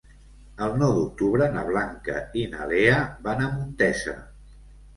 [0.67, 4.19] El nou d'octubre na Blanca i na Lea van a Montesa.